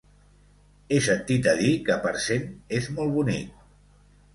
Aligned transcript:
He 0.95 1.01
sentit 1.09 1.51
a 1.53 1.55
dir 1.61 1.75
que 1.91 2.01
Parcent 2.09 2.51
és 2.83 2.93
molt 2.99 3.19
bonic. 3.23 3.67